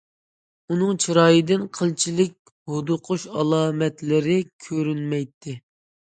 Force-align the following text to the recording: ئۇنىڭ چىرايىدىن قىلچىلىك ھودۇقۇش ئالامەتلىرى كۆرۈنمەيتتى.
ئۇنىڭ 0.75 0.95
چىرايىدىن 1.03 1.65
قىلچىلىك 1.79 2.33
ھودۇقۇش 2.73 3.27
ئالامەتلىرى 3.35 4.41
كۆرۈنمەيتتى. 4.67 5.57